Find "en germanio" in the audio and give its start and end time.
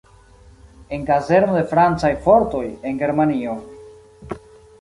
2.93-3.55